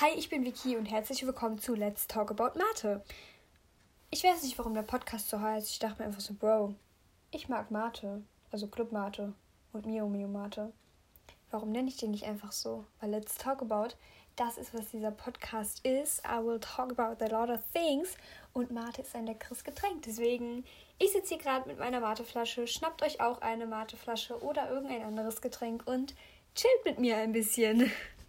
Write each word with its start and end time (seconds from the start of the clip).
Hi, 0.00 0.12
ich 0.16 0.30
bin 0.30 0.46
Vicky 0.46 0.78
und 0.78 0.86
herzlich 0.86 1.26
willkommen 1.26 1.58
zu 1.58 1.74
Let's 1.74 2.06
Talk 2.06 2.30
About 2.30 2.58
Mate. 2.58 3.02
Ich 4.10 4.24
weiß 4.24 4.44
nicht, 4.44 4.56
warum 4.56 4.72
der 4.72 4.80
Podcast 4.80 5.28
so 5.28 5.38
heißt. 5.38 5.68
Ich 5.68 5.78
dachte 5.78 6.00
mir 6.00 6.06
einfach 6.06 6.22
so, 6.22 6.32
Bro, 6.32 6.74
ich 7.30 7.50
mag 7.50 7.70
Mate, 7.70 8.22
also 8.50 8.66
Club 8.66 8.92
Mate 8.92 9.34
und 9.74 9.84
Mio 9.84 10.08
Mio 10.08 10.26
Mate. 10.26 10.72
Warum 11.50 11.70
nenne 11.70 11.88
ich 11.88 11.98
den 11.98 12.12
nicht 12.12 12.24
einfach 12.24 12.50
so? 12.50 12.86
Weil 12.98 13.10
Let's 13.10 13.36
Talk 13.36 13.60
About, 13.60 13.94
das 14.36 14.56
ist, 14.56 14.72
was 14.72 14.90
dieser 14.90 15.10
Podcast 15.10 15.84
ist. 15.84 16.22
I 16.24 16.42
will 16.42 16.60
talk 16.60 16.98
about 16.98 17.22
a 17.22 17.28
lot 17.28 17.50
of 17.50 17.60
things. 17.74 18.16
Und 18.54 18.70
Mate 18.70 19.02
ist 19.02 19.14
ein 19.14 19.26
leckeres 19.26 19.64
Getränk. 19.64 20.00
Deswegen, 20.06 20.64
ich 20.98 21.12
sitze 21.12 21.34
hier 21.34 21.44
gerade 21.44 21.68
mit 21.68 21.78
meiner 21.78 22.00
Mateflasche. 22.00 22.66
Schnappt 22.66 23.02
euch 23.02 23.20
auch 23.20 23.42
eine 23.42 23.66
Mateflasche 23.66 24.42
oder 24.42 24.70
irgendein 24.70 25.02
anderes 25.02 25.42
Getränk 25.42 25.86
und 25.86 26.14
chillt 26.54 26.86
mit 26.86 26.98
mir 26.98 27.18
ein 27.18 27.32
bisschen. 27.32 27.92